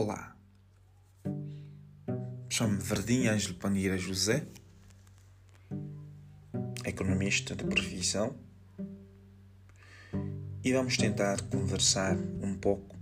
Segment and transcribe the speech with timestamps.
[0.00, 0.36] Olá,
[2.48, 4.46] chamo-me Verdinho Ângelo Pandira José,
[6.84, 8.36] economista de profissão,
[10.62, 12.94] e vamos tentar conversar um pouco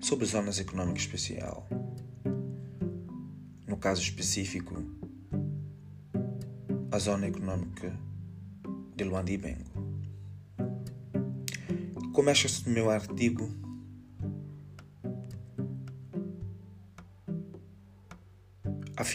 [0.00, 1.64] sobre zonas económicas especial.
[3.64, 4.74] No caso específico,
[6.90, 7.96] a zona económica
[8.96, 10.02] de Luanda e Bengo.
[12.12, 13.65] Começa-se no meu artigo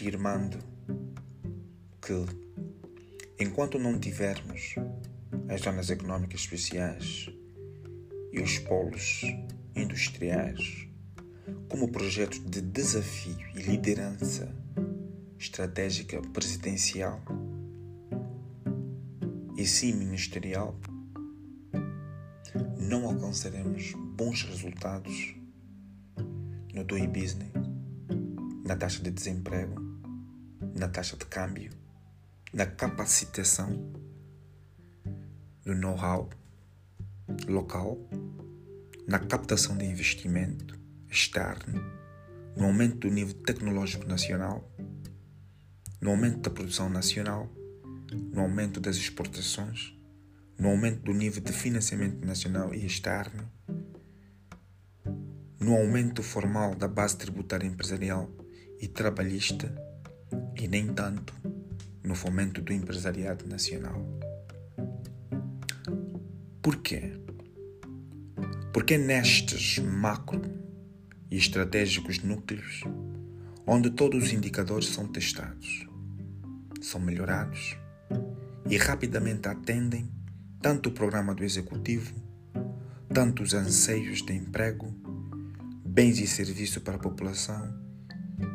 [0.01, 0.57] afirmando
[2.01, 2.25] que
[3.39, 4.73] enquanto não tivermos
[5.47, 7.29] as zonas económicas especiais
[8.33, 9.21] e os polos
[9.75, 10.87] industriais
[11.69, 14.51] como projetos de desafio e liderança
[15.37, 17.21] estratégica presidencial
[19.55, 20.75] e sim ministerial,
[22.79, 25.35] não alcançaremos bons resultados
[26.73, 27.51] no doing business,
[28.65, 29.90] na taxa de desemprego,
[30.75, 31.71] na taxa de câmbio,
[32.53, 33.91] na capacitação
[35.63, 36.29] do know-how
[37.47, 37.97] local,
[39.07, 41.81] na captação de investimento externo,
[42.55, 44.69] no aumento do nível tecnológico nacional,
[45.99, 47.49] no aumento da produção nacional
[48.33, 49.93] no aumento das exportações,
[50.57, 53.49] no aumento do nível de financiamento nacional e externo,
[55.59, 58.29] no aumento formal da base tributária empresarial
[58.79, 59.73] e trabalhista
[60.55, 61.33] e nem tanto
[62.03, 64.05] no fomento do empresariado nacional.
[66.61, 67.13] Por quê?
[68.73, 70.41] Porque nestes macro
[71.29, 72.83] e estratégicos núcleos,
[73.65, 75.87] onde todos os indicadores são testados,
[76.81, 77.77] são melhorados
[78.69, 80.09] e rapidamente atendem
[80.61, 82.13] tanto o programa do Executivo,
[83.13, 84.93] tanto os anseios de emprego,
[85.85, 87.80] bens e serviços para a população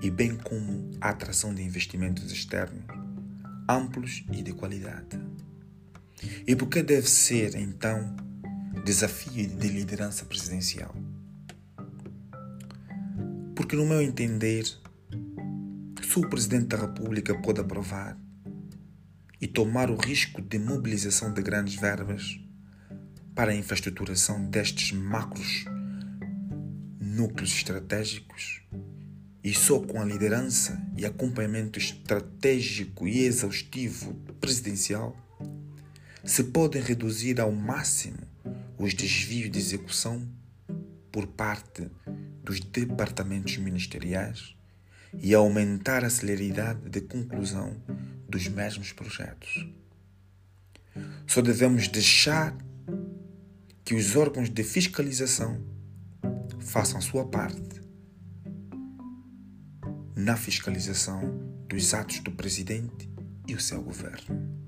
[0.02, 2.84] e bem como a atração de investimentos externos
[3.68, 5.18] amplos e de qualidade.
[6.46, 8.16] E por que deve ser, então,
[8.84, 10.94] desafio de liderança presidencial?
[13.54, 18.18] Porque, no meu entender, se o Presidente da República pode aprovar
[19.40, 22.40] e tomar o risco de mobilização de grandes verbas
[23.34, 25.64] para a infraestruturação destes macros
[26.98, 28.62] núcleos estratégicos
[29.46, 35.16] e só com a liderança e acompanhamento estratégico e exaustivo presidencial
[36.24, 38.18] se podem reduzir ao máximo
[38.76, 40.28] os desvios de execução
[41.12, 41.88] por parte
[42.42, 44.56] dos departamentos ministeriais
[45.16, 47.80] e aumentar a celeridade de conclusão
[48.28, 49.64] dos mesmos projetos.
[51.24, 52.52] Só devemos deixar
[53.84, 55.64] que os órgãos de fiscalização
[56.58, 57.75] façam sua parte
[60.16, 61.20] na fiscalização
[61.68, 63.06] dos atos do presidente
[63.46, 64.58] e o seu governo.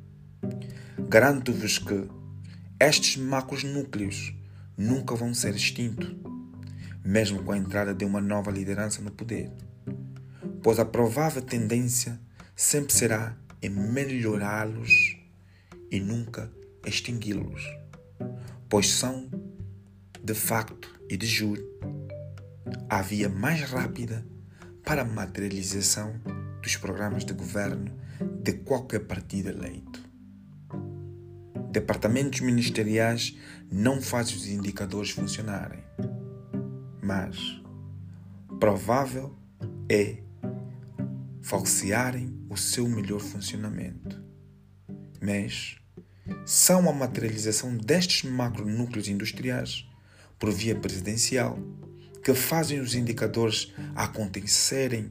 [1.09, 2.07] Garanto-vos que
[2.79, 4.35] estes macros núcleos
[4.77, 6.15] nunca vão ser extintos,
[7.03, 9.51] mesmo com a entrada de uma nova liderança no poder,
[10.63, 12.21] pois a provável tendência
[12.55, 15.17] sempre será é melhorá-los
[15.91, 16.53] e nunca
[16.85, 17.63] extingui-los,
[18.69, 19.31] pois são,
[20.23, 21.65] de facto e de juro,
[22.91, 24.25] a via mais rápida
[24.89, 26.19] para a materialização
[26.63, 27.93] dos programas de governo
[28.43, 30.03] de qualquer partido eleito.
[31.71, 33.37] Departamentos ministeriais
[33.71, 35.85] não fazem os indicadores funcionarem,
[37.03, 37.37] mas
[38.59, 39.37] provável
[39.91, 40.23] é
[41.43, 44.19] falsearem o seu melhor funcionamento.
[45.21, 45.77] Mas
[46.47, 49.87] são a materialização destes macronúcleos industriais
[50.39, 51.59] por via presidencial
[52.29, 55.11] que fazem os indicadores acontecerem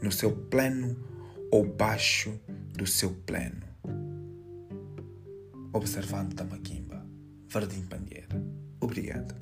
[0.00, 0.96] no seu pleno
[1.50, 2.40] ou baixo
[2.72, 3.66] do seu pleno.
[5.72, 7.04] Observando Tamaquimba,
[7.48, 8.40] Vardim Panheira.
[8.80, 9.34] Obrigado.